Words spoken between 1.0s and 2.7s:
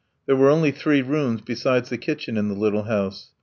rooms besides the kitchen in the